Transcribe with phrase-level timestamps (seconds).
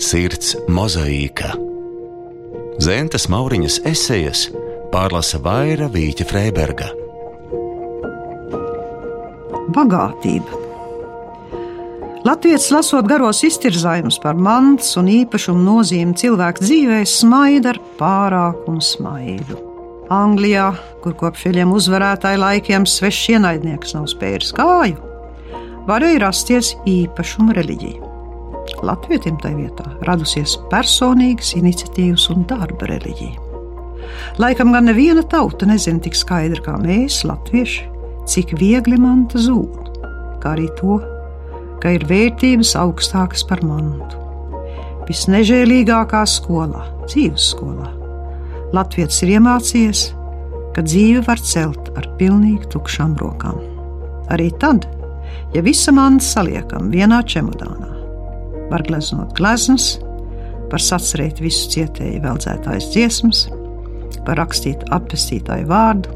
[0.00, 1.50] Sirds mozaīka.
[2.80, 4.46] Zentas Mauriņas esejas
[4.94, 6.86] pārlasa Vaira Vīķa Freiberga.
[9.76, 10.56] Bagātība.
[12.24, 19.60] Latvijas lasot garos iztirzājumus par mantas un īpašumu nozīmi cilvēku dzīvē, smaida ar pārākumu smaidu.
[20.08, 20.70] Anglijā,
[21.04, 24.96] kur kopš šiem uzvarētāju laikiem svešs ienaidnieks nav spēris kāju,
[25.84, 28.09] varēja rasties īpašuma reliģija.
[28.86, 33.48] Latvijam tajā vietā radusies personīgas iniciatīvas un darba reliģija.
[34.40, 37.86] Laikam gan neviena tauta nezina tik skaidri kā mēs, latvieši,
[38.30, 40.02] cik viegli manta zūd,
[40.42, 40.98] kā arī to,
[41.80, 44.18] ka ir vērtības augstākas par mantu.
[45.10, 47.88] Visnežēlīgākā skolā, dzīves skolā,
[48.70, 50.00] Latvijas ir iemācījies,
[50.76, 53.56] ka dzīve var celt ar pilnīgi tukšām rokām.
[54.30, 54.84] Arī tad,
[55.56, 57.79] ja visa manta saliekam vienā čemodānā,
[58.70, 59.96] var gleznot gleznas,
[60.70, 63.46] var sacerēt visu cietēju veldzētājas dziesmas,
[64.26, 66.14] var rakstīt apvestītāju vārdu,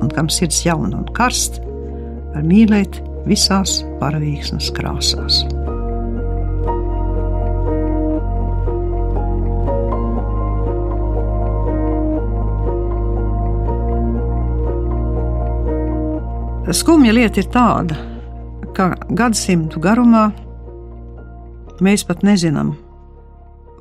[0.00, 1.60] un kam sirds jauna un karsta,
[2.34, 5.44] var mīlēt visās paravīksnes krāsās.
[16.74, 17.94] Skumja lieta ir tāda,
[18.74, 20.24] ka gadsimtu garumā
[21.82, 22.76] Mēs pat nezinām,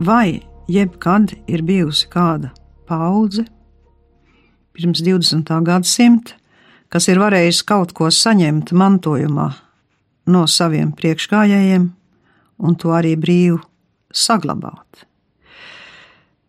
[0.01, 2.49] vai jebkad ir bijusi kāda
[2.89, 3.43] paudze
[4.73, 5.51] pirms 20.
[5.61, 6.33] gadsimta,
[6.89, 9.45] kas ir varējusi kaut ko saņemt mantojumā
[10.33, 11.85] no saviem priekšgājējiem
[12.65, 13.59] un to arī brīvi
[14.09, 15.05] saglabāt.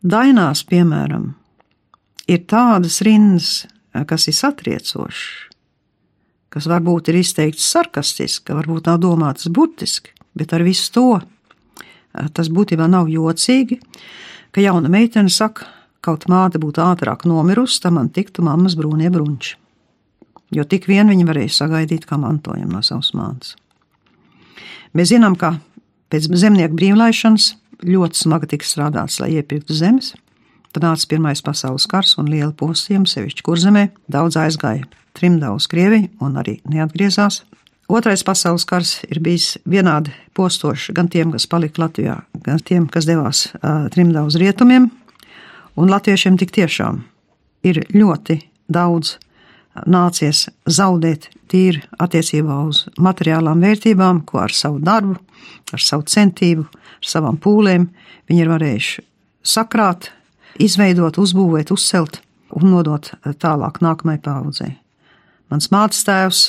[0.01, 1.35] Dainās, piemēram,
[2.25, 3.67] ir tādas rindas,
[4.09, 5.29] kas ir satriecošas,
[6.49, 11.09] kas varbūt ir izteikts sarkastiski, varbūt nav domātas burtiski, bet ar visu to
[12.15, 13.81] Tas būtībā nav jocīgi,
[14.55, 15.67] ka jauna meitene saka,
[16.05, 19.57] kaut māte būtu ātrāk nomirusi, tam man tiktu mammas brūnie brunči.
[20.55, 23.55] Jo tik vien viņa varēja sagaidīt kā mantojumu no savas mātes.
[24.95, 25.57] Mēs zinām, ka
[26.13, 30.13] pēc zemnieku brīvlaišanas ļoti smagi tika strādāts, lai iepirktu zemes.
[30.75, 33.89] Tad nāca Pirmais pasaules kars un liela postījuma, sevišķi kurzemē.
[34.11, 37.43] Daudz aizgāja trimdā uz Krieviju un arī neatgriezās.
[37.89, 43.05] Otrais pasaules kars ir bijis vienādi postošs gan tiem, kas palika Latvijā, gan tiem, kas
[43.05, 44.89] devās uh, trimdā uz rietumiem.
[45.77, 47.03] Un latviešiem tik tiešām
[47.67, 48.39] ir ļoti
[48.73, 49.19] daudz
[49.91, 55.19] nācies zaudēt tīri attiecībā uz materiālām vērtībām, ko ar savu darbu,
[55.75, 57.89] ar savu centību, ar savām pūlēm
[58.31, 59.05] viņi ir varējuši
[59.45, 60.09] sakrāt,
[60.63, 62.23] izveidot, uzbūvēt, uzcelt
[62.55, 63.11] un nodot
[63.43, 64.73] tālāk nākamajai paudzei.
[65.53, 66.47] Mans mātes tēvs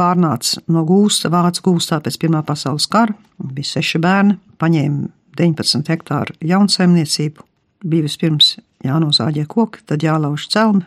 [0.00, 3.14] pārnāca no gūsta, vācu gūstā pēc Pirmā pasaules kara.
[3.40, 7.44] Bija seši bērni, paņēma 19 hektāru jaunsaimniecību.
[7.90, 10.84] Bija vispirms jānozāģē koki, tad jālauž celmi,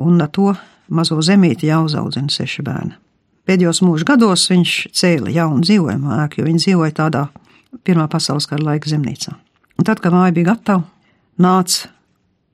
[0.00, 0.54] un ar to
[0.88, 2.96] mazo zemīti jāuzaudzina seši bērni.
[3.48, 7.28] Pēdējos mūža gados viņš cēla jaunu dzīvojumu ēku, jo viņi dzīvoja tādā
[7.86, 9.30] Pirmā pasaules kara laika zemnīcā.
[9.78, 10.82] Un tad, kad māja bija gatava,
[11.38, 11.86] nāca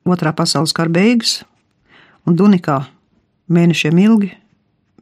[0.07, 1.41] Otrā pasaules kara beigas,
[2.23, 2.77] un Dunikā
[3.51, 4.29] mēnešiem ilgi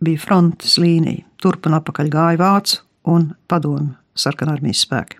[0.05, 1.25] bija frontes līnija.
[1.41, 5.19] Turp un atpakaļ gāja vācu un padomju sarkanarmijas spēki.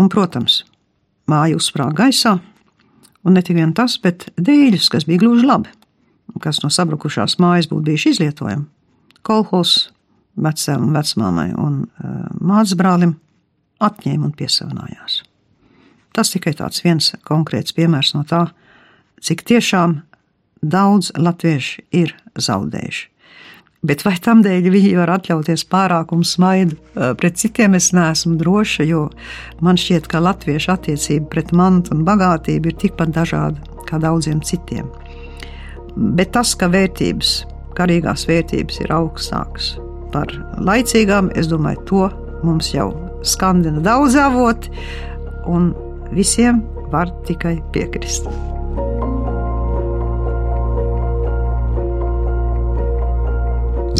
[0.00, 0.62] Un, protams,
[1.28, 2.36] māja uzsprāga gaisā,
[3.26, 5.72] un ne tikai tas, bet dēļus, kas bija gluži labi,
[6.40, 8.64] kas no sabrukušās mājas būtu bijuši izlietojami.
[9.26, 9.90] Kolhos
[10.40, 13.18] vecēm un vecmāmai un uh, mātes brālim
[13.84, 15.20] atņēma un piesavinājās.
[16.16, 18.46] Tas tikai tāds viens konkrēts piemērs no tā,
[19.20, 20.00] cik tiešām
[20.60, 23.06] daudz latvieši ir zaudējuši.
[23.80, 26.76] Bet vai tam dēļ viņi var atļauties pārākumu smaidu
[27.16, 29.06] pret citiem, es neesmu droša, jo
[29.64, 34.90] man šķiet, ka latviešu attiecība pret mantu un bagātību ir tikpat dažāda kā daudziem citiem.
[35.96, 37.32] Bet tas, ka vērtības,
[37.78, 39.72] karīgās vērtības ir augstākas
[40.12, 40.28] par
[40.60, 42.04] laicīgām, es domāju, to
[42.44, 42.90] mums jau
[43.24, 44.72] skandina daudz avoti,
[45.48, 45.72] un
[46.12, 46.60] visiem
[46.92, 48.28] var tikai piekrist.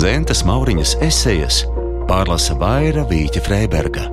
[0.00, 1.58] Zentas Mauriņas esejas
[2.08, 4.06] pārlasa Vaira Vīķa Freiberga.